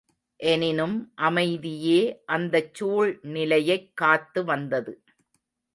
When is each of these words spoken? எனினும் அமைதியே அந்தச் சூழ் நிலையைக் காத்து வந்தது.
எனினும் 0.39 0.95
அமைதியே 1.15 1.99
அந்தச் 2.25 2.73
சூழ் 2.73 3.19
நிலையைக் 3.21 3.95
காத்து 3.95 4.43
வந்தது. 4.43 4.93